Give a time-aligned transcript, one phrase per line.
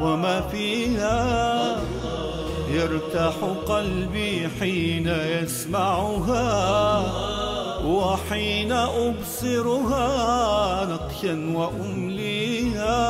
[0.00, 1.76] وما فيها.
[2.70, 3.34] يرتاح
[3.68, 7.02] قلبي حين يسمعها
[7.86, 10.08] وحين أبصرها
[10.84, 13.06] نقشا وأمليها.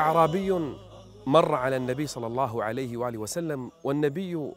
[0.00, 0.72] أعرابي
[1.26, 4.52] مر على النبي صلى الله عليه وآله وسلم والنبي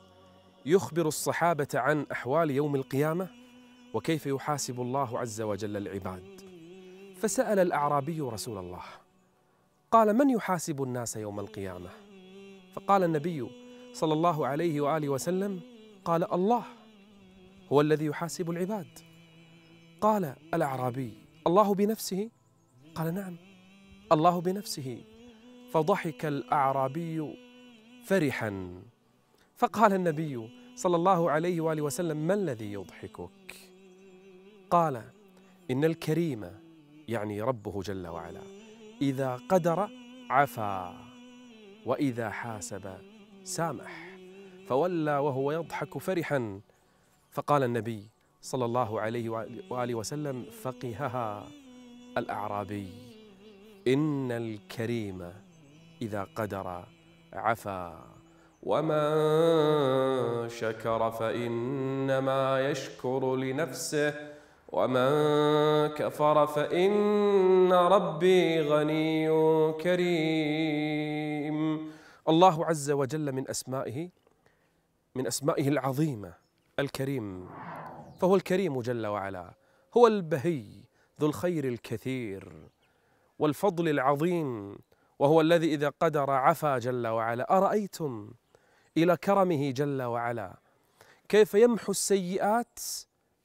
[0.65, 3.27] يخبر الصحابة عن أحوال يوم القيامة
[3.93, 6.41] وكيف يحاسب الله عز وجل العباد.
[7.17, 8.83] فسأل الأعرابي رسول الله
[9.91, 11.89] قال من يحاسب الناس يوم القيامة؟
[12.73, 13.47] فقال النبي
[13.93, 15.59] صلى الله عليه وآله وسلم
[16.05, 16.63] قال الله
[17.71, 18.99] هو الذي يحاسب العباد.
[20.01, 21.13] قال الأعرابي
[21.47, 22.29] الله بنفسه؟
[22.95, 23.35] قال نعم
[24.11, 25.03] الله بنفسه.
[25.71, 27.35] فضحك الأعرابي
[28.03, 28.81] فرحا.
[29.55, 33.55] فقال النبي صلى الله عليه وآله وسلم ما الذي يضحكك?
[34.69, 35.03] قال
[35.71, 36.45] إن الكريم
[37.07, 38.41] يعني ربه جل وعلا
[39.01, 39.89] إذا قدر
[40.29, 40.95] عفا
[41.85, 42.97] وإذا حاسب
[43.43, 44.17] سامح
[44.67, 46.61] فولى وهو يضحك فرحا.
[47.31, 48.09] فقال النبي
[48.41, 49.29] صلى الله عليه
[49.69, 51.47] وآله وسلم فقهها
[52.17, 52.87] الأعرابي
[53.87, 55.33] إن الكريم
[56.05, 56.85] إذا قدر
[57.33, 58.15] عفا.
[58.63, 64.13] ومن شكر فإنما يشكر لنفسه
[64.69, 65.09] ومن
[65.87, 69.29] كفر فإن ربي غني
[69.73, 71.57] كريم.
[72.29, 74.09] الله عز وجل من أسمائه
[75.15, 76.33] من أسمائه العظيمة
[76.79, 77.49] الكريم.
[78.19, 79.53] فهو الكريم جل وعلا
[79.97, 80.65] هو البهي
[81.21, 82.69] ذو الخير الكثير
[83.39, 84.77] والفضل العظيم
[85.19, 87.57] وهو الذي إذا قدر عفا جل وعلا.
[87.57, 88.31] أرأيتم
[88.97, 90.59] إلى كرمه جل وعلا؟
[91.29, 92.79] كيف يمحو السيئات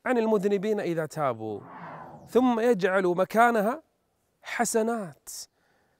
[0.07, 1.61] عن المذنبين إذا تابوا؟
[2.29, 3.83] ثم يجعل مكانها
[4.43, 5.29] حسنات.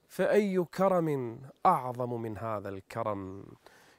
[0.07, 3.45] فأي كرم أعظم من هذا الكرم؟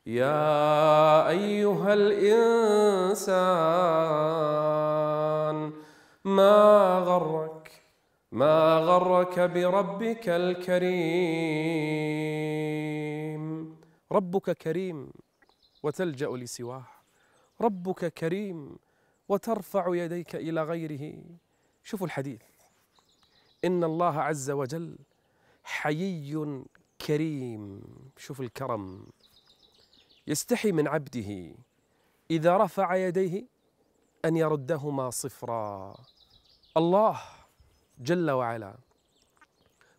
[0.07, 3.33] يا أيها الإنسان
[6.25, 7.62] ما غرك؟
[8.33, 10.97] ما غرك بربك الكريم.
[14.13, 15.13] ربك كريم
[15.83, 16.85] وتلجأ لسواه.
[17.61, 18.77] ربك كريم
[19.29, 21.23] وترفع يديك إلى غيره.
[21.83, 22.43] شوفوا الحديث.
[23.65, 24.99] إن الله عز وجل
[25.65, 26.65] حيي
[27.07, 27.83] كريم.
[28.17, 29.07] شوف الكرم.
[30.27, 31.55] يستحي من عبده
[32.31, 33.45] إذا رفع يديه
[34.25, 35.97] أن يردهما صفرا.
[36.77, 37.21] الله
[38.03, 38.75] جل وعلا.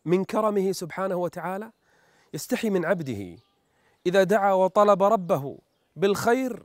[0.05, 1.71] من كرمه سبحانه وتعالى
[2.33, 3.37] يستحي من عبده.
[4.05, 5.57] إذا دعا وطلب ربه
[5.95, 6.63] بالخير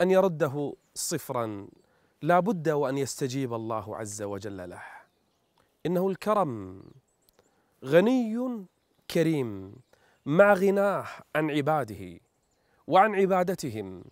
[0.00, 1.68] أن يرده صفرا.
[2.22, 4.82] لا بد وأن يستجيب الله عز وجل له.
[5.86, 6.82] إنه الكرم
[7.84, 8.66] غني
[9.10, 9.74] كريم
[10.26, 12.20] مع غناه عن عباده
[12.86, 14.04] وعن عبادتهم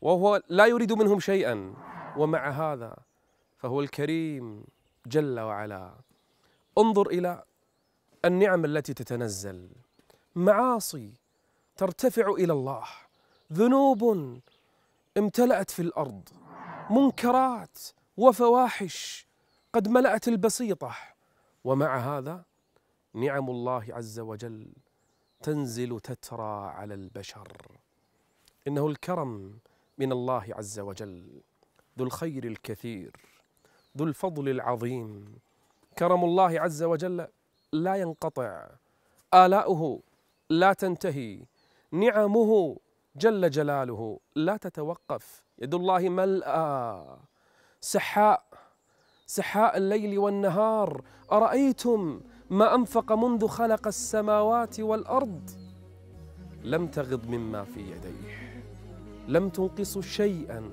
[0.00, 1.74] وهو لا يريد منهم شيئا.
[2.16, 2.96] ومع هذا
[3.58, 4.64] فهو الكريم.
[5.10, 5.94] جل وعلا.
[6.78, 7.44] انظر إلى
[8.24, 9.68] النعم التي تتنزل.
[10.34, 11.12] معاصي
[11.76, 12.84] ترتفع إلى الله.
[13.52, 14.02] ذنوب
[15.18, 16.28] امتلأت في الأرض.
[16.90, 17.78] منكرات
[18.16, 19.26] وفواحش
[19.72, 20.94] قد ملأت البسيطة.
[21.64, 22.44] ومع هذا
[23.14, 24.72] نعم الله عز وجل
[25.42, 27.48] تنزل تترى على البشر.
[28.66, 29.58] إنه الكرم
[29.98, 31.42] من الله عز وجل.
[31.98, 33.12] ذو الخير الكثير.
[33.98, 35.38] ذو الفضل العظيم.
[35.98, 37.26] كرم الله عز وجل
[37.72, 38.66] لا ينقطع.
[39.34, 40.02] آلاؤه
[40.50, 41.44] لا تنتهي.
[41.92, 42.76] نعمه
[43.16, 45.42] جل جلاله لا تتوقف.
[45.58, 47.06] يد الله ملأى
[47.80, 48.44] سحاء.
[49.26, 51.02] سحاء الليل والنهار.
[51.32, 52.20] أرأيتم
[52.50, 55.50] ما أنفق منذ خلق السماوات والأرض؟
[56.64, 58.62] لم تغض مما في يديه.
[59.28, 60.70] لم تنقص شيئا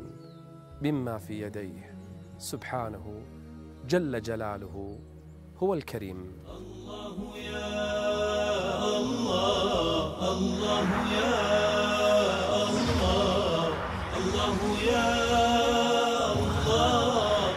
[0.81, 1.86] مما في يديه.
[2.39, 3.21] سبحانه
[3.87, 4.99] جل جلاله
[5.63, 6.33] هو الكريم.
[6.57, 7.77] الله يا
[8.97, 10.87] الله الله
[11.17, 11.37] يا
[12.69, 13.67] الله
[14.17, 14.57] الله
[14.91, 15.07] يا
[16.45, 17.49] الله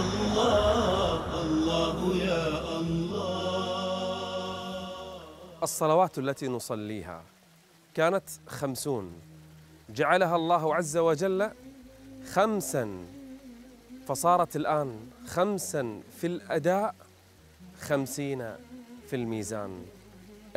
[0.00, 2.46] الله الله يا
[2.80, 3.20] الله.
[5.62, 7.22] الصلوات التي نصليها
[7.94, 9.12] كانت خمسون.
[9.90, 11.50] جعلها الله عز وجل
[12.32, 13.19] خمسا.
[14.10, 16.94] فصارت الآن خمسا في الأداء
[17.80, 18.38] خمسين
[19.06, 19.84] في الميزان.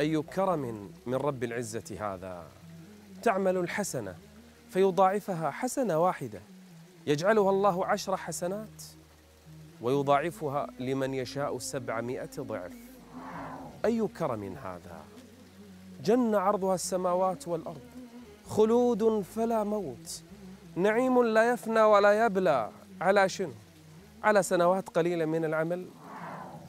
[0.00, 2.46] أي كرم من رب العزة هذا.
[3.22, 4.14] تعمل الحسنة
[4.70, 6.40] فيضاعفها حسنة واحدة.
[7.06, 8.82] يجعلها الله عشر حسنات
[9.80, 12.72] ويضاعفها لمن يشاء سبعمائة ضعف.
[13.84, 15.04] أي كرم هذا؟
[16.04, 17.80] جنة عرضها السماوات والأرض.
[18.48, 20.22] خلود فلا موت.
[20.76, 22.70] نعيم لا يفنى ولا يبلى.
[23.04, 23.52] على شنو؟
[24.22, 25.88] على سنوات قليلة من العمل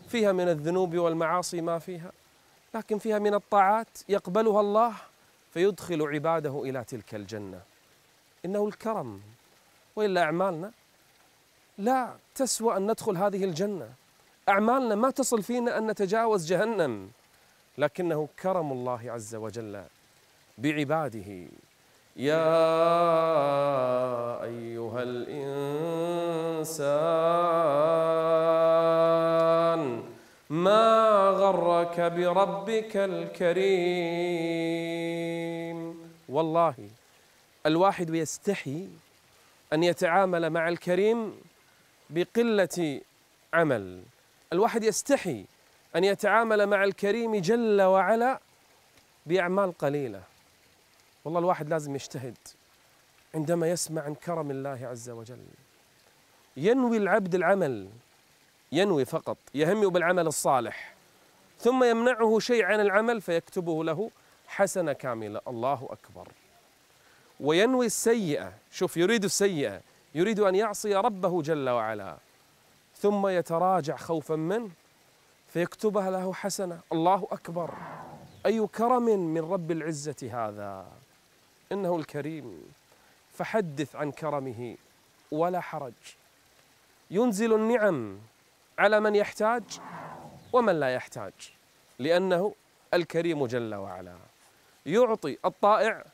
[0.08, 2.12] فيها من الذنوب والمعاصي ما فيها
[2.74, 4.94] لكن فيها من الطاعات يقبلها الله
[5.54, 7.62] فيدخل عباده إلى تلك الجنة.
[8.46, 9.22] إنه الكرم.
[9.96, 10.72] وإلا أعمالنا
[11.78, 13.90] لا تسوى أن ندخل هذه الجنة.
[14.50, 17.10] أعمالنا ما تصل فينا أن نتجاوز جهنم.
[17.78, 19.84] لكنه كرم الله عز وجل
[20.58, 21.48] بعباده.
[22.16, 22.44] يا
[24.44, 25.44] أيها الإنسان
[30.50, 33.66] ما غرك بربك الكريم؟
[36.30, 36.76] والله
[37.66, 38.88] الواحد يستحي
[39.74, 41.42] أن يتعامل مع الكريم
[42.10, 43.02] بقلة
[43.54, 44.04] عمل.
[44.54, 45.46] الواحد يستحي
[45.96, 48.40] أن يتعامل مع الكريم جل وعلا
[49.26, 50.35] بأعمال قليلة.
[51.26, 52.38] والله الواحد لازم يجتهد
[53.36, 55.46] عندما يسمع عن كرم الله عز وجل.
[56.58, 57.90] ينوي العبد العمل
[58.72, 60.96] ينوي فقط يهم بالعمل الصالح
[61.60, 64.12] ثم يمنعه شيء عن العمل فيكتبه له
[64.48, 66.28] حسنة كاملة الله أكبر.
[67.40, 68.54] وينوي السيئة.
[68.72, 69.82] شوف يريد السيئة.
[70.16, 72.18] يريد أن يعصي ربه جل وعلا.
[72.98, 74.70] ثم يتراجع خوفا منه
[75.48, 76.80] فيكتبها له حسنة.
[76.92, 77.74] الله أكبر.
[78.46, 80.86] أي كرم من رب العزة هذا؟
[81.72, 82.74] إنه الكريم.
[83.34, 84.76] فحدث عن كرمه
[85.32, 85.94] ولا حرج.
[87.12, 88.20] ينزل النعم
[88.80, 89.64] على من يحتاج
[90.54, 91.34] ومن لا يحتاج
[92.00, 92.54] لأنه
[92.94, 94.16] الكريم جل وعلا.
[94.86, 96.06] يعطي الطائع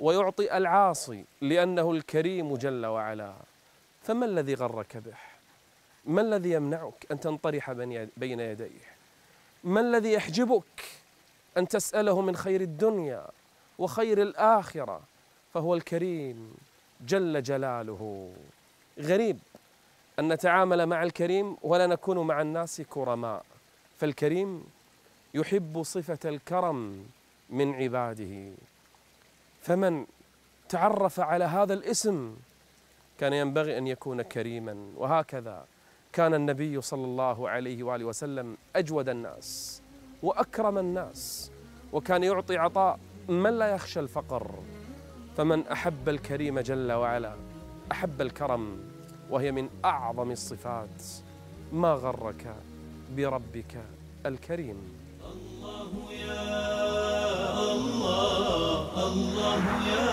[0.00, 3.34] ويعطي العاصي لأنه الكريم جل وعلا.
[4.02, 5.14] فما الذي غرك به؟
[6.04, 7.72] ما الذي يمنعك أن تنطرح
[8.16, 8.92] بين يديه؟
[9.64, 10.84] ما الذي يحجبك
[11.56, 13.26] أن تسأله من خير الدنيا؟
[13.78, 15.00] وخير الآخرة
[15.54, 16.54] فهو الكريم
[17.00, 18.32] جل جلاله.
[18.98, 19.38] غريب
[20.18, 23.44] أن نتعامل مع الكريم ولا نكون مع الناس كرماء
[23.98, 24.64] فالكريم
[25.34, 27.06] يحب صفة الكرم
[27.50, 28.52] من عباده.
[29.62, 30.06] فمن
[30.68, 32.36] تعرف على هذا الاسم
[33.18, 35.64] كان ينبغي أن يكون كريما وهكذا
[36.12, 39.82] كان النبي صلى الله عليه وآله وسلم أجود الناس
[40.22, 41.50] وأكرم الناس
[41.92, 42.98] وكان يعطي عطاء
[43.28, 44.50] من لا يخشى الفقر؟
[45.36, 47.34] فمن أحب الكريم جل وعلا
[47.92, 48.78] أحب الكرم
[49.30, 51.02] وهي من أعظم الصفات.
[51.72, 52.54] ما غرك
[53.16, 53.84] بربك
[54.26, 54.76] الكريم؟
[55.32, 56.52] الله يا
[57.72, 60.11] الله الله يا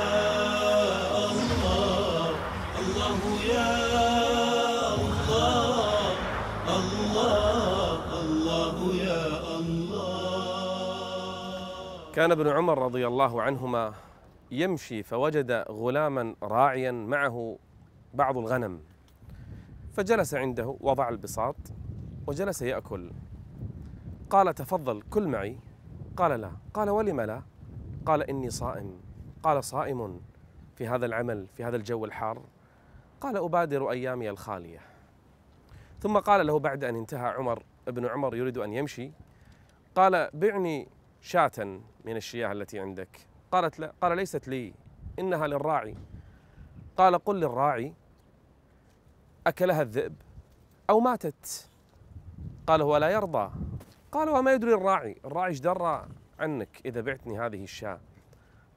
[12.19, 13.93] كان ابن عمر رضي الله عنهما
[14.51, 17.57] يمشي فوجد غلاما راعيا معه
[18.13, 18.79] بعض الغنم
[19.93, 21.55] فجلس عنده وضع البساط
[22.27, 23.11] وجلس يأكل.
[24.29, 25.57] قال تفضل كل معي.
[26.17, 26.51] قال لا.
[26.73, 27.41] قال ولم لا؟
[28.05, 29.01] قال إني صائم.
[29.43, 30.21] قال صائم
[30.75, 32.41] في هذا العمل في هذا الجو الحار.
[33.21, 34.79] قال أبادر أيامي الخالية.
[35.99, 39.11] ثم قال له بعد أن انتهى عمر ابن عمر يريد أن يمشي
[39.95, 40.87] قال بعني
[41.21, 41.79] شاة.
[42.09, 44.73] من الشياه التي عندك؟ قالت لا قال ليست لي
[45.19, 45.95] إنها للراعي.
[46.97, 47.93] قال قل للراعي
[49.47, 50.15] أكلها الذئب
[50.89, 51.69] أو ماتت؟
[52.67, 53.51] قال هو لا يرضى.
[54.11, 56.07] قال وما يدري الراعي الراعي إيش درى
[56.39, 57.99] عنك إذا بعتني هذه الشاة؟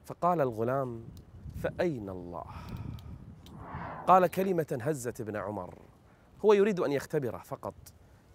[0.04, 1.04] فقال الغلام
[1.62, 2.44] فأين الله؟
[4.06, 5.74] قال كلمة هزت ابن عمر
[6.44, 7.74] هو يريد أن يختبره فقط.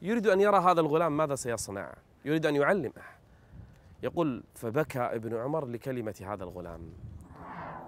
[0.02, 1.94] يريد أن يرى هذا الغلام ماذا سيصنع؟
[2.26, 3.17] يريد أن يعلمه.
[4.04, 6.82] يقول فبكى ابن عمر لكلمة هذا الغلام.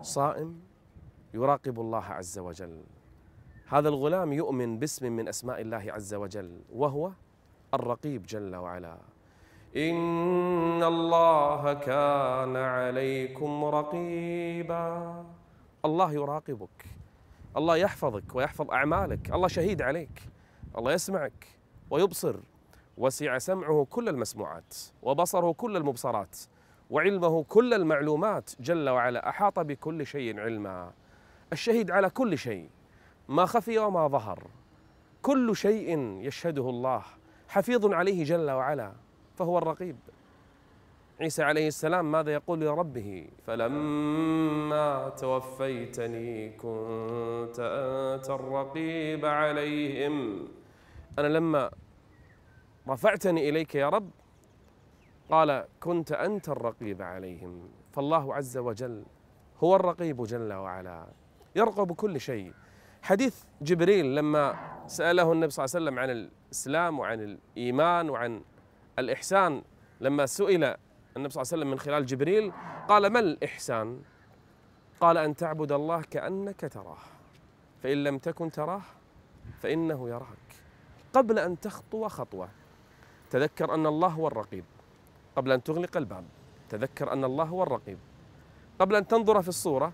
[0.01, 0.59] صائم
[1.33, 2.83] يراقب الله عز وجل.
[3.67, 7.11] هذا الغلام يؤمن باسم من أسماء الله عز وجل وهو
[7.73, 8.97] الرقيب جل وعلا.
[9.75, 15.25] إن الله كان عليكم رقيبا.
[15.85, 16.85] الله يراقبك
[17.57, 20.21] الله يحفظك ويحفظ أعمالك الله شهيد عليك
[20.77, 21.47] الله يسمعك
[21.89, 22.35] ويبصر.
[22.99, 26.37] وسع سمعه كل المسموعات وبصره كل المبصرات
[26.89, 30.91] وعلمه كل المعلومات جل وعلا أحاط بكل شيء علما.
[31.53, 32.69] الشهيد على كل شيء
[33.27, 34.47] ما خفي وما ظهر.
[35.21, 37.03] كل شيء يشهده الله
[37.47, 38.93] حفيظ عليه جل وعلا
[39.35, 39.95] فهو الرقيب.
[41.21, 50.47] عيسى عليه السلام ماذا يقول لربه؟ فلما توفيتني كنت أنت الرقيب عليهم.
[51.19, 51.71] أنا لما
[52.87, 54.09] رفعتني إليك يا رب.
[55.29, 57.69] قال كنت أنت الرقيب عليهم.
[57.91, 59.03] فالله عز وجل
[59.63, 61.07] هو الرقيب جل وعلا
[61.55, 62.53] يرقب كل شيء.
[63.01, 64.55] حديث جبريل لما
[64.87, 68.41] سأله النبي صلى الله عليه وسلم عن الإسلام وعن الإيمان وعن
[68.99, 69.61] الإحسان
[70.01, 70.77] لما سئل النبي
[71.29, 72.53] صلى الله عليه وسلم من خلال جبريل
[72.87, 74.01] قال ما الإحسان؟
[74.99, 76.97] قال أن تعبد الله كأنك تراه
[77.83, 78.81] فإن لم تكن تراه
[79.59, 80.55] فإنه يراك.
[81.13, 82.49] قبل أن تخطو خطوة.
[83.29, 84.63] تذكر أن الله هو الرقيب.
[85.35, 86.23] قبل أن تغلق الباب
[86.69, 87.97] تذكر أن الله هو الرقيب.
[88.79, 89.93] قبل أن تنظر في الصورة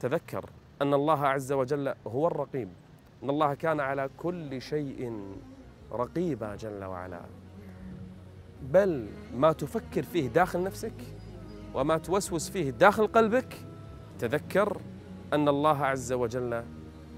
[0.00, 0.50] تذكر
[0.82, 2.68] أن الله عز وجل هو الرقيب.
[3.22, 5.20] أن الله كان على كل شيء
[5.92, 7.20] رقيبا جل وعلا.
[8.62, 10.94] بل ما تفكر فيه داخل نفسك
[11.74, 13.56] وما توسوس فيه داخل قلبك
[14.18, 14.80] تذكر
[15.32, 16.64] أن الله عز وجل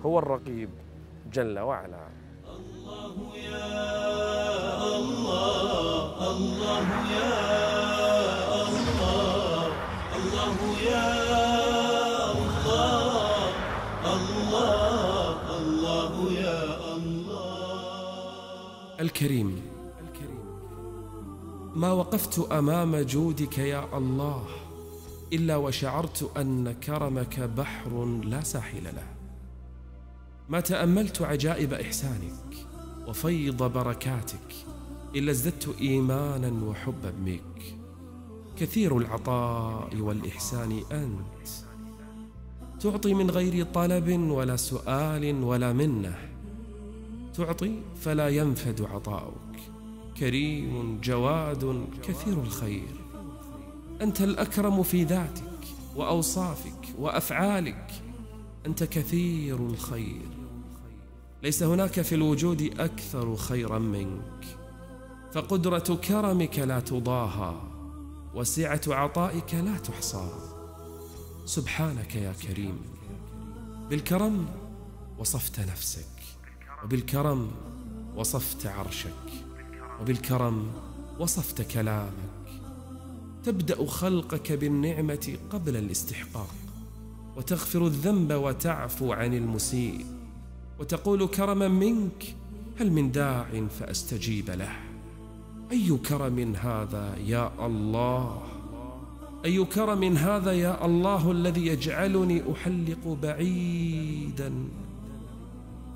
[0.05, 0.71] هو الرقيب
[1.33, 2.09] جل وعلا.
[2.45, 3.98] الله يا
[6.21, 7.35] الله يا
[8.69, 9.67] الله
[10.17, 11.09] الله يا
[12.33, 13.51] الله
[14.15, 16.63] الله الله يا
[16.97, 17.39] الله.
[19.01, 19.63] الكريم
[21.75, 24.45] ما وقفت أمام جودك يا الله
[25.33, 29.07] إلا وشعرت أن كرمك بحر لا ساحل له.
[30.49, 32.67] ما تأملت عجائب إحسانك
[33.07, 34.68] وفيض بركاتك
[35.15, 37.75] الا ازددت إيمانا وحبا بك
[38.57, 41.49] كثير العطاء والإحسان أنت.
[42.81, 46.19] تعطي من غير طلب ولا سؤال ولا منة.
[47.35, 49.61] تعطي فلا ينفد عطاؤك.
[50.19, 53.01] كريم جواد كثير الخير.
[54.03, 55.65] أنت الأكرم في ذاتك
[55.97, 57.91] وأوصافك وأفعالك.
[58.67, 60.29] أنت كثير الخير.
[61.43, 64.58] ليس هناك في الوجود أكثر خيرا منك.
[65.33, 67.55] فقدرة كرمك لا تضاهى
[68.35, 70.29] وسعة عطائك لا تحصى.
[71.47, 72.79] سبحانك يا كريم
[73.91, 74.47] بالكرم
[75.19, 76.07] وصفت نفسك
[76.85, 77.51] وبالكرم
[78.17, 79.31] وصفت عرشك
[80.01, 80.71] وبالكرم
[81.19, 82.39] وصفت كلامك.
[83.45, 86.55] تبدأ خلقك بالنعمة قبل الاستحقاق
[87.37, 90.07] وتغفر الذنب وتعفو عن المسيء
[90.81, 92.35] وتقول كرما منك
[92.81, 94.88] هل من داع فأستجيب له؟
[95.73, 98.43] أي كرم هذا يا الله؟
[99.45, 104.53] أي كرم هذا يا الله الذي يجعلني أحلق بعيدا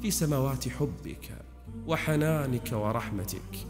[0.02, 1.38] في سماوات حبك
[1.86, 3.66] وحنانك ورحمتك؟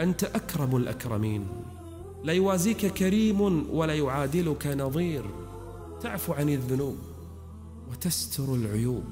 [0.00, 1.46] أنت أكرم الأكرمين.
[2.24, 5.24] لا يوازيك كريم ولا يعادلك نظير.
[6.00, 6.96] تعفو عن الذنوب
[7.90, 9.04] وتستر العيوب.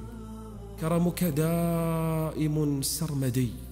[0.80, 3.71] كرمك دائم سرمدي.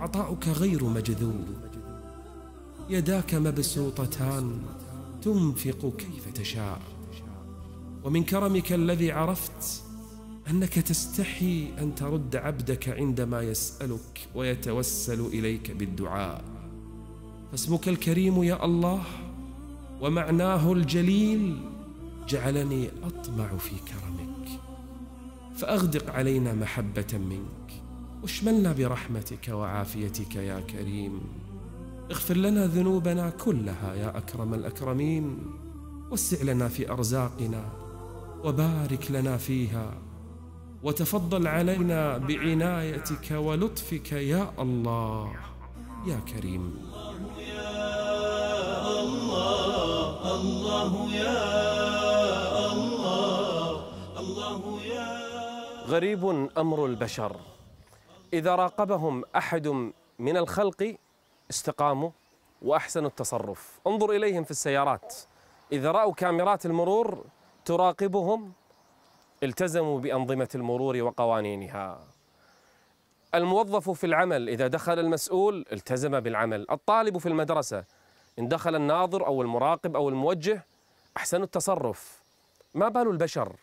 [0.00, 1.46] عطاؤك غير مجذوب.
[2.90, 4.58] يداك مبسوطتان
[5.22, 6.80] تنفق كيف تشاء.
[8.04, 9.82] ومن كرمك الذي عرفت
[10.50, 16.44] أنك تستحي أن ترد عبدك عندما يسألك ويتوسل إليك بالدعاء.
[17.50, 19.02] فاسمك الكريم يا الله
[20.00, 21.60] ومعناه الجليل
[22.28, 24.60] جعلني أطمع في كرمك.
[25.56, 27.63] فأغدق علينا محبة منك.
[28.24, 31.20] واشملنا برحمتك وعافيتك يا كريم.
[32.10, 35.38] اغفر لنا ذنوبنا كلها يا أكرم الأكرمين.
[36.10, 37.64] وسع لنا في أرزاقنا
[38.44, 39.94] وبارك لنا فيها.
[40.82, 45.32] وتفضل علينا بعنايتك ولطفك يا الله
[46.06, 46.74] يا كريم.
[49.00, 51.44] الله الله يا
[52.72, 53.84] الله
[54.18, 55.08] الله يا
[55.88, 57.36] غريب أمر البشر.
[58.34, 59.68] إذا راقبهم أحد
[60.18, 60.96] من الخلق
[61.50, 62.10] استقاموا
[62.62, 63.80] وأحسنوا التصرف.
[63.86, 65.14] انظر إليهم في السيارات.
[65.72, 67.24] إذا رأوا كاميرات المرور
[67.64, 68.52] تراقبهم
[69.42, 72.00] التزموا بأنظمة المرور وقوانينها.
[73.34, 76.66] الموظف في العمل إذا دخل المسؤول التزم بالعمل.
[76.70, 77.84] الطالب في المدرسة
[78.38, 80.66] إن دخل الناظر أو المراقب أو الموجه
[81.16, 82.22] أحسنوا التصرف.
[82.74, 83.56] ما بال البشر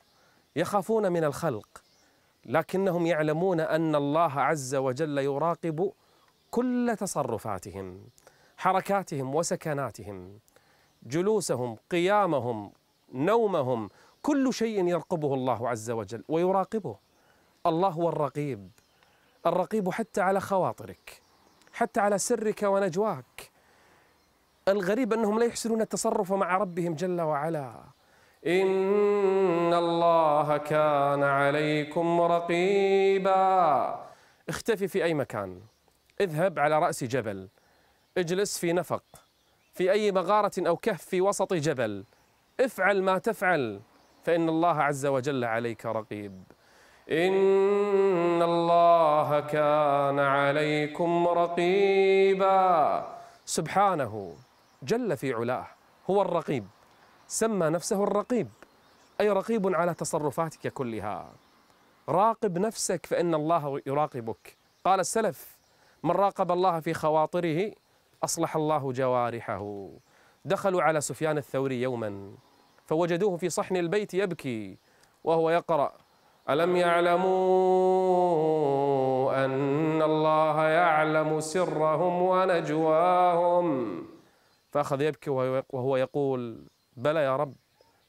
[0.56, 1.68] يخافون من الخلق؟
[2.46, 5.92] لكنهم يعلمون أن الله عز وجل يراقب
[6.52, 8.00] كل تصرفاتهم
[8.58, 10.40] حركاتهم وسكناتهم
[11.04, 12.72] جلوسهم قيامهم
[13.14, 13.90] نومهم
[14.22, 16.96] كل شيء يرقبه الله عز وجل ويراقبه.
[17.66, 18.70] الله هو الرقيب
[19.46, 21.22] الرقيب حتى على خواطرك
[21.74, 23.52] حتى على سرك ونجواك.
[24.68, 27.84] الغريب أنهم لا يحسنون التصرف مع ربهم جل وعلا.
[28.48, 34.06] ان الله كان عليكم رقيبا.
[34.50, 35.62] اختفي في أي مكان.
[36.22, 37.50] اذهب على رأس جبل.
[38.18, 39.04] اجلس في نفق.
[39.74, 42.04] في أي مغاره أو كهف في وسط جبل.
[42.60, 43.82] افعل ما تفعل.
[44.24, 46.44] فإن الله عز وجل عليك رقيب.
[47.12, 53.08] ان الله كان عليكم رقيبا.
[53.46, 54.34] سبحانه
[54.84, 55.68] جل في علاه.
[56.10, 56.68] هو الرقيب.
[57.32, 58.48] سمى نفسه الرقيب.
[59.22, 61.32] أي رقيب على تصرفاتك كلها.
[62.10, 64.58] راقب نفسك فإن الله يراقبك.
[64.86, 65.58] قال السلف
[66.04, 67.72] من راقب الله في خواطره
[68.24, 69.90] أصلح الله جوارحه.
[70.46, 72.32] دخلوا على سفيان الثوري يوما
[72.86, 74.78] فوجدوه في صحن البيت يبكي
[75.24, 75.94] وهو يقرأ
[76.50, 77.32] ألم يعلموا
[79.46, 84.06] أن الله يعلم سرهم ونجواهم؟
[84.72, 85.30] فأخذ يبكي
[85.70, 86.66] وهو يقول
[86.98, 87.54] بلى يا رب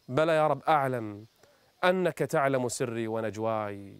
[0.08, 1.26] بلى يا رب أعلم
[1.84, 3.96] أنك تعلم سري ونجواي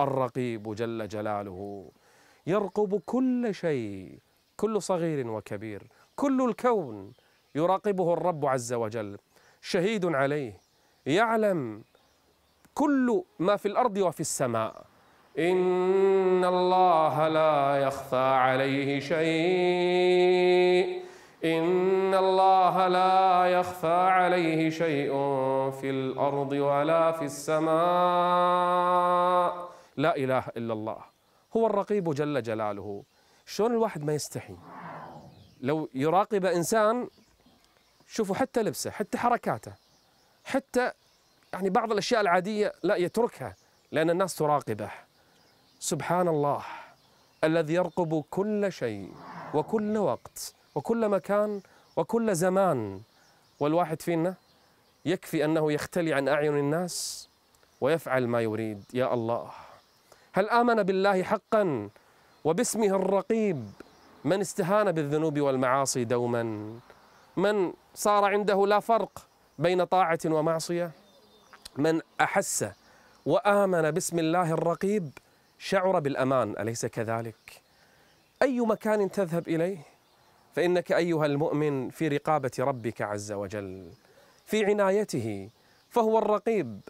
[0.00, 1.90] الرقيب جل جلاله
[2.46, 4.18] يرقب كل شيء
[4.56, 5.82] كل صغير وكبير
[6.16, 7.12] كل الكون
[7.54, 9.18] يراقبه الرب عز وجل
[9.62, 10.60] شهيد عليه
[11.06, 11.82] يعلم
[12.74, 14.84] كل ما في الأرض وفي السماء.
[15.38, 20.36] إن الله لا يخفى عليه شيء.
[21.46, 25.10] إن الله لا يخفى عليه شيء
[25.70, 27.66] في الأرض ولا في السماء.
[29.96, 30.98] لا إله إلا الله.
[31.56, 33.02] هو الرقيب جل جلاله.
[33.46, 34.56] شلون الواحد ما يستحي؟
[35.60, 37.08] لو يراقب إنسان
[38.06, 39.72] شوفوا حتى لبسه حتى حركاته
[40.44, 40.92] حتى
[41.52, 43.56] يعني بعض الأشياء العادية لا يتركها
[43.92, 44.90] لأن الناس تراقبه.
[45.78, 46.62] سبحان الله
[47.44, 49.12] الذي يرقب كل شيء
[49.54, 50.55] وكل وقت.
[50.76, 51.60] وكل مكان
[51.96, 53.00] وكل زمان.
[53.60, 54.34] والواحد فينا
[55.04, 57.28] يكفي أنه يختلي عن أعين الناس
[57.80, 58.84] ويفعل ما يريد.
[58.94, 59.50] يا الله
[60.32, 61.88] هل آمن بالله حقا
[62.44, 63.70] وباسمه الرقيب؟
[64.24, 66.42] من استهان بالذنوب والمعاصي دوما؟
[67.36, 69.26] من صار عنده لا فرق
[69.58, 70.90] بين طاعة ومعصية؟
[71.76, 72.66] من أحس
[73.26, 75.10] وآمن باسم الله الرقيب
[75.58, 77.62] شعر بالأمان أليس كذلك؟
[78.42, 79.95] أي مكان تذهب إليه؟
[80.56, 83.90] فإنك أيها المؤمن في رقابة ربك عز وجل
[84.46, 85.48] في عنايته
[85.90, 86.80] فهو الرقيب.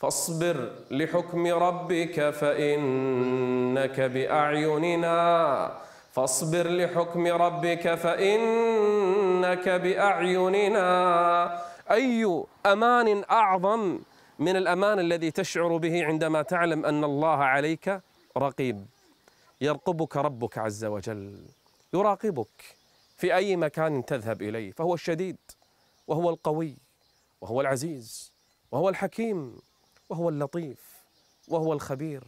[0.00, 5.72] فاصبر لحكم ربك فإنك بأعيننا.
[6.12, 10.88] فاصبر لحكم ربك فإنك بأعيننا.
[11.90, 13.98] أي أمان أعظم
[14.38, 18.00] من الأمان الذي تشعر به عندما تعلم أن الله عليك
[18.36, 18.86] رقيب
[19.60, 21.38] يرقبك ربك عز وجل
[21.94, 22.76] يراقبك.
[23.16, 25.36] في أي مكان تذهب إليه فهو الشديد
[26.06, 26.76] وهو القوي
[27.40, 28.32] وهو العزيز
[28.70, 29.56] وهو الحكيم
[30.08, 31.04] وهو اللطيف
[31.48, 32.24] وهو الخبير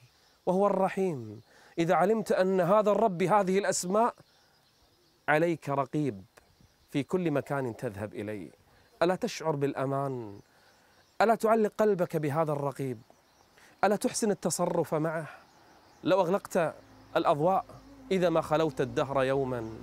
[0.46, 1.40] وهو الرحيم.
[1.78, 4.14] إذا علمت أن هذا الرب بهذه الأسماء
[5.28, 6.24] عليك رقيب
[6.90, 8.50] في كل مكان تذهب إليه.
[9.02, 10.40] ألا تشعر بالأمان؟
[11.20, 12.98] ألا تعلق قلبك بهذا الرقيب؟
[13.84, 15.28] ألا تحسن التصرف معه؟
[16.04, 16.74] لو أغلقت
[17.16, 17.64] الأضواء
[18.10, 19.78] إذا ما خلوت الدهر يوما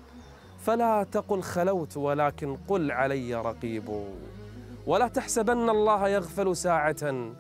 [0.65, 4.03] فلا تقل خلوت ولكن قل علي رقيب.
[4.87, 7.31] ولا تحسبن الله يغفل ساعة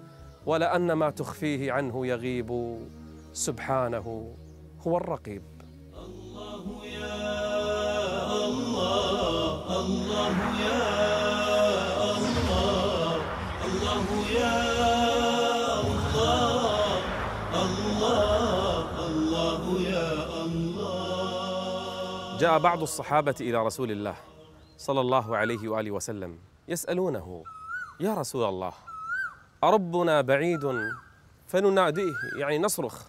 [0.45, 2.79] ولا ان ما تخفيه عنه يغيب.
[3.33, 4.35] سبحانه
[4.87, 5.43] هو الرقيب.
[6.05, 7.25] الله يا
[8.45, 10.35] الله الله
[10.65, 10.83] يا
[12.17, 13.15] الله
[13.65, 14.05] الله
[14.39, 15.04] يا
[22.45, 24.15] جاء بعض الصحابة إلى رسول الله
[24.77, 27.43] صلى الله عليه وآله وسلم يسألونه
[27.99, 28.73] يا رسول الله
[29.63, 30.71] أربنا بعيد
[31.47, 33.07] فنناديه؟ يعني نصرخ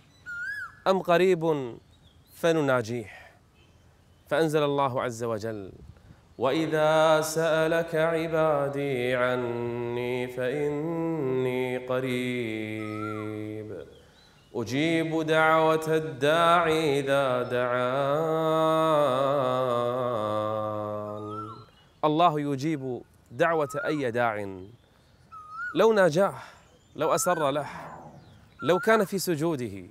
[0.87, 1.75] أم قريب
[2.37, 3.11] فنناجيه؟
[4.29, 5.73] فأنزل الله عز وجل
[6.39, 12.77] وإذا سألك عبادي عني فإني قريب.
[14.57, 17.77] أجيب دعوة الداعي إذا دعان.
[22.05, 24.59] الله يجيب دعوة أي داع.
[25.75, 26.35] لو ناجاه
[26.97, 27.67] لو أسر له
[28.63, 29.83] لو كان في سجوده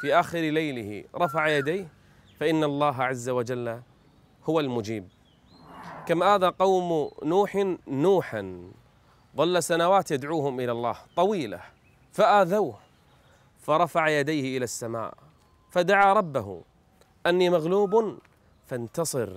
[0.00, 1.88] في آخر ليله رفع يديه
[2.40, 3.80] فإن الله عز وجل
[4.44, 5.08] هو المجيب.
[6.06, 8.70] كم آذى قوم نوح نوحا
[9.36, 11.60] ظل سنوات يدعوهم إلى الله طويلة
[12.12, 12.89] فآذوه.
[13.60, 15.14] فرفع يديه إلى السماء
[15.70, 16.62] فدعا ربه
[17.26, 18.18] أني مغلوب
[18.66, 19.30] فانتصر.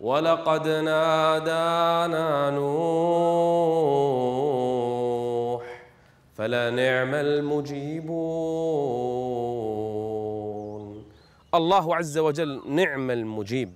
[0.00, 2.72] ولقد نادانا نوح
[6.34, 8.12] فلنعم المجيبون.
[11.54, 13.72] الله عز وجل نعم المجيب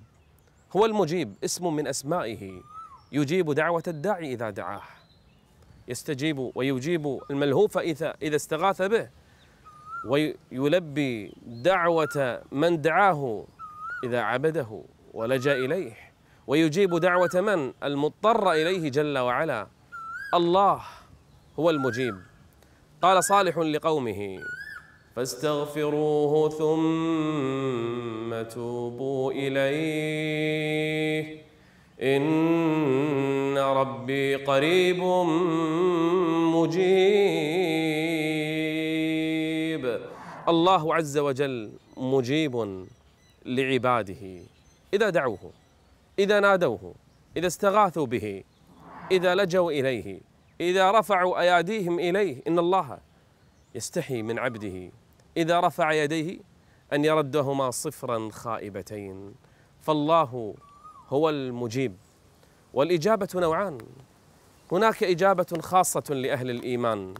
[0.75, 2.61] هو المجيب اسم من أسمائه
[3.11, 4.81] يجيب دعوة الداعي إذا دعاه.
[5.87, 9.09] يستجيب ويجيب الملهوف اذا إذا استغاث به.
[10.07, 13.45] ويلبي دعوة من دعاه
[14.03, 14.81] إذا عبده
[15.13, 15.93] ولجأ إليه.
[16.47, 19.67] ويجيب دعوة من؟ المضطر إليه جل وعلا.
[20.33, 20.81] الله
[21.59, 22.15] هو المجيب.
[23.01, 24.39] قال صالح لقومه
[25.15, 30.67] فاستغفروه ثم توبوا إليه.
[32.01, 35.03] إن ربي قريب
[36.55, 38.06] مجيب.
[40.49, 42.85] الله عز وجل مجيب
[43.45, 44.39] لعباده.
[44.93, 45.51] إذا دعوه
[46.19, 46.93] إذا نادوه
[47.37, 48.43] إذا استغاثوا به
[49.11, 50.19] إذا لجوا إليه
[50.61, 52.41] إذا رفعوا أياديهم إليه.
[52.47, 52.97] إن الله
[53.75, 54.91] يستحي من عبده.
[55.37, 56.39] إذا رفع يديه
[56.93, 59.35] أن يردهما صفرا خائبتين.
[59.81, 60.55] فالله
[61.09, 61.95] هو المجيب.
[62.73, 63.77] والإجابة نوعان.
[64.71, 67.13] هناك إجابة خاصة لأهل الإيمان.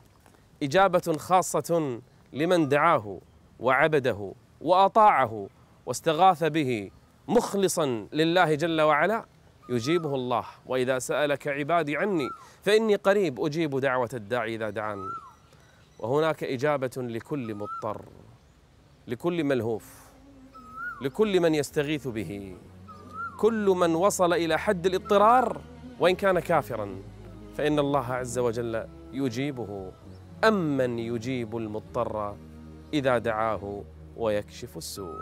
[0.63, 1.99] إجابة خاصة
[2.33, 3.19] لمن دعاه
[3.59, 5.47] وعبده وأطاعه
[5.85, 6.91] واستغاث به
[7.27, 9.25] مخلصا لله جل وعلا
[9.69, 10.45] يجيبه الله.
[10.65, 12.29] وإذا سألك عبادي عني
[12.63, 15.09] فإني قريب أجيب دعوة الداعي إذا دعان.
[15.99, 18.01] وهناك إجابة لكل مضطر
[19.07, 19.93] لكل ملهوف
[21.01, 22.55] لكل من يستغيث به.
[23.39, 25.61] كل من وصل إلى حد الاضطرار
[25.99, 26.95] وإن كان كافرا
[27.57, 29.91] فإن الله عز وجل يجيبه.
[30.43, 32.35] امن يجيب المضطر
[32.93, 33.83] إذا دعاه
[34.17, 35.15] ويكشف السوء؟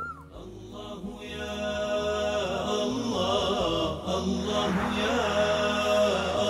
[0.43, 5.25] الله يا الله الله يا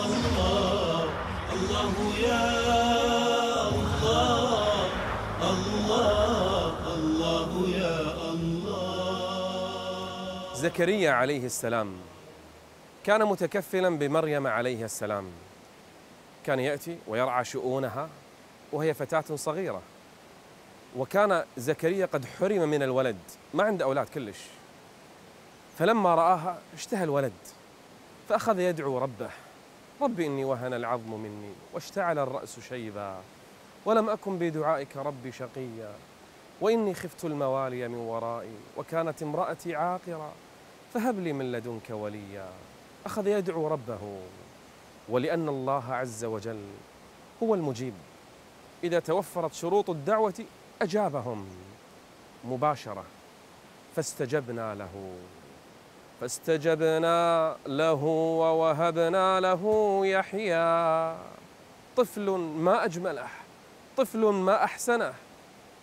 [0.06, 1.04] الله
[1.54, 1.96] الله
[2.28, 2.44] يا
[3.80, 4.88] الله
[5.52, 8.00] الله الله يا
[8.32, 8.86] الله.
[10.56, 11.94] زكريا عليه السلام
[13.04, 15.26] كان متكفلا بمريم عليه السلام.
[16.46, 18.10] كان يأتي ويرعى شؤونها
[18.76, 19.82] وهي فتاة صغيرة.
[20.98, 23.18] وكان زكريا قد حرم من الولد
[23.54, 24.38] ما عنده أولاد كلش.
[25.80, 27.34] فلما رآها اشتهى الولد
[28.30, 29.30] فأخذ يدعو ربه
[30.02, 33.16] رب إني وهن العظم مني واشتعل الرأس شيبا
[33.86, 35.92] ولم أكن بدعائك ربي شقيا
[36.62, 40.32] وإني خفت الموالي من ورائي وكانت امرأتي عاقرا
[40.94, 42.50] فهب لي من لدنك وليا.
[43.06, 44.20] أخذ يدعو ربه
[45.10, 46.66] ولأن الله عز وجل
[47.44, 47.94] هو المجيب.
[48.86, 50.34] إذا توفرت شروط الدعوة
[50.82, 51.46] أجابهم
[52.44, 53.04] مباشرة.
[53.96, 55.14] فاستجبنا له.
[56.22, 58.04] فاستجبنا له
[58.42, 59.62] ووهبنا له
[60.06, 61.16] يحيى.
[61.98, 63.28] طفل ما أجمله
[63.98, 65.14] طفل ما أحسنه.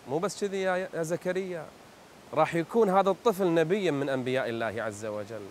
[0.09, 1.65] مو بس كذي يا يا زكريا
[2.33, 5.45] راح يكون هذا الطفل نبيا من أنبياء الله عز وجل.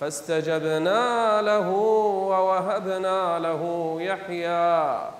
[0.00, 5.10] فاستجبنا له ووهبنا له يحيى.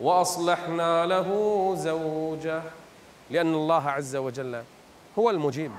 [0.00, 1.28] وأصلحنا له
[1.76, 2.62] زوجه
[3.30, 4.62] لأن الله عز وجل
[5.18, 5.72] هو المجيب.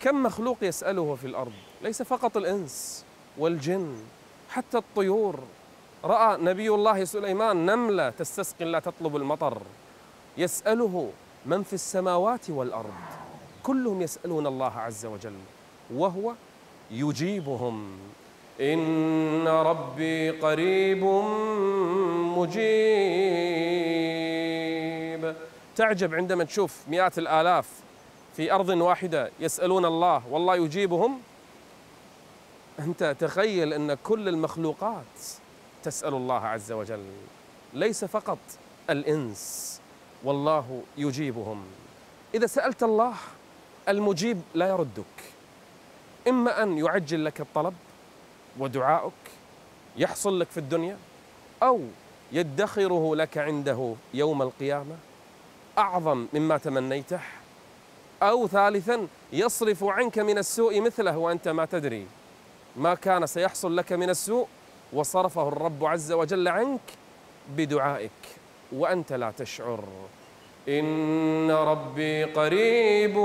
[0.00, 3.04] كم مخلوق يسأله في الأرض؟ ليس فقط الإنس
[3.38, 3.96] والجن
[4.50, 5.38] حتى الطيور.
[6.04, 9.58] رأى نبي الله سليمان نملة تستسقي لا تطلب المطر.
[10.38, 11.10] يسأله
[11.46, 12.94] من في السماوات والأرض؟
[13.62, 15.38] كلهم يسألون الله عز وجل
[15.94, 16.34] وهو
[16.90, 17.98] يجيبهم.
[18.60, 21.04] إن ربي قريب
[22.38, 22.64] مجيب.
[25.76, 27.68] تعجب عندما تشوف مئات الآلاف
[28.36, 31.20] في أرض واحدة يسألون الله والله يجيبهم.
[32.78, 35.20] أنت تخيل أن كل المخلوقات
[35.82, 37.04] تسأل الله عز وجل.
[37.72, 38.38] ليس فقط
[38.90, 39.80] الإنس
[40.24, 41.64] والله يجيبهم.
[42.34, 43.14] إذا سألت الله
[43.88, 45.04] المجيب لا يردك.
[46.28, 47.74] إما أن يعجل لك الطلب
[48.58, 49.12] ودعاؤك
[49.96, 50.96] يحصل لك في الدنيا
[51.62, 51.80] أو
[52.32, 54.96] يدخره لك عنده يوم القيامة
[55.78, 57.20] أعظم مما تمنيته
[58.22, 62.06] أو ثالثا يصرف عنك من السوء مثله وأنت ما تدري
[62.76, 64.46] ما كان سيحصل لك من السوء
[64.92, 66.80] وصرفه الرب عز وجل عنك
[67.56, 68.10] بدعائك
[68.72, 69.84] وأنت لا تشعر.
[70.68, 73.16] إن ربي قريب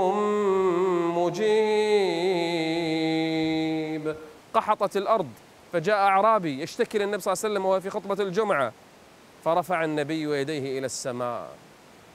[1.18, 2.59] مجيب.
[4.54, 5.30] قحطت الأرض
[5.74, 8.74] فجاء أعرابي يشتكي للنبي صلى الله عليه وسلم وهو في خطبة الجمعة
[9.44, 11.50] فرفع النبي يديه إلى السماء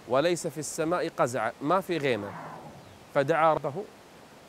[0.09, 2.31] وليس في السماء قزع ما في غيمة.
[3.15, 3.73] فدعا ربه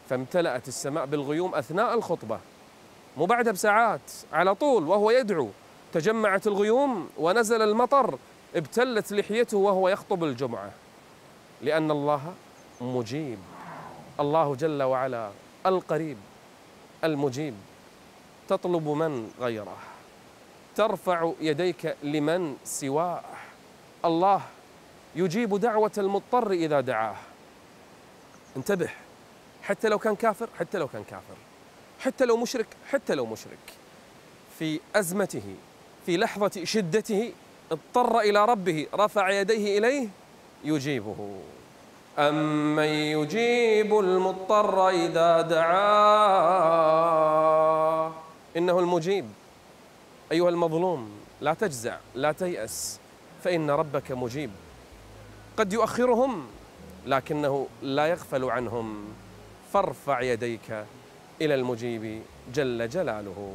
[0.09, 2.39] فامتلأت السماء بالغيوم أثناء الخطبة
[3.17, 5.49] مو بعدها بساعات على طول وهو يدعو.
[5.93, 8.17] تجمعت الغيوم ونزل المطر
[8.55, 10.71] ابتلت لحيته وهو يخطب الجمعة.
[11.61, 12.21] لأن الله
[12.81, 13.39] مجيب
[14.19, 15.29] الله جل وعلا
[15.65, 16.17] القريب
[17.03, 17.53] المجيب.
[18.49, 19.77] تطلب من غيره.
[20.75, 23.21] ترفع يديك لمن سواه.
[24.05, 24.41] الله
[25.15, 27.15] يجيب دعوة المضطر إذا دعاه.
[28.57, 28.89] انتبه.
[29.63, 31.35] حتى لو كان كافر حتى لو كان كافر.
[31.99, 33.73] حتى لو مشرك حتى لو مشرك.
[34.59, 35.55] في أزمته
[36.05, 37.33] في لحظة شدته
[37.71, 40.07] اضطر إلى ربه رفع يديه إليه
[40.63, 41.35] يجيبه.
[42.19, 46.95] أمن يجيب المضطر إذا دعاه؟
[48.57, 49.25] إنه المجيب.
[50.31, 51.09] أيها المظلوم
[51.41, 52.99] لا تجزع لا تيأس
[53.43, 54.51] فإن ربك مجيب.
[55.57, 56.45] قد يؤخرهم
[57.05, 59.05] لكنه لا يغفل عنهم.
[59.73, 60.85] فارفع يديك
[61.41, 62.21] إلى المجيب
[62.53, 63.53] جل جلاله.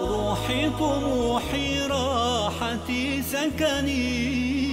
[0.00, 4.65] روحي طموحي راحتي سكني.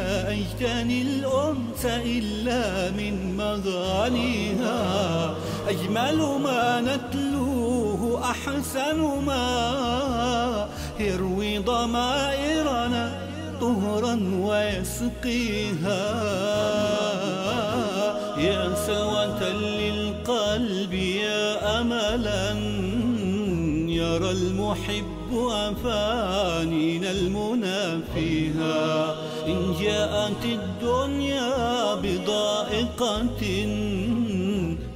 [0.00, 4.80] لا أجتني الأنس إلا من مغانيها
[5.68, 10.68] أجمل ما نتلوه أحسن ما
[11.00, 13.28] يروي ضمائرنا
[13.60, 16.02] طهرا ويسقيها.
[18.38, 22.50] يا سوة للقلب يا أملا
[24.00, 29.14] يرى المحب أفانينا المنى فيها
[29.50, 33.42] إن جاءت الدنيا بضائقة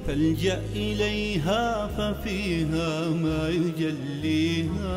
[0.07, 4.95] فالجأ إليها ففيها ما يجليها.